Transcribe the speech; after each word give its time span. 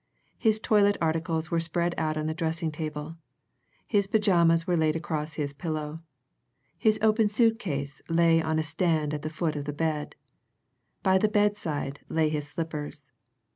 His 0.39 0.59
toilet 0.59 0.97
articles 0.99 1.51
were 1.51 1.59
spread 1.59 1.93
out 1.95 2.17
on 2.17 2.25
the 2.25 2.33
dressing 2.33 2.71
table; 2.71 3.17
his 3.87 4.07
pyjamas 4.07 4.65
were 4.65 4.75
laid 4.75 4.95
across 4.95 5.35
his 5.35 5.53
pillow; 5.53 5.99
his 6.75 6.97
open 7.03 7.29
suit 7.29 7.59
case 7.59 8.01
lay 8.09 8.41
on 8.41 8.57
a 8.57 8.63
stand 8.63 9.13
at 9.13 9.21
the 9.21 9.29
foot 9.29 9.55
of 9.55 9.65
the 9.65 9.73
bed; 9.73 10.15
by 11.03 11.19
the 11.19 11.29
bedside 11.29 11.99
lay 12.09 12.29
his 12.29 12.47
slippers. 12.47 13.11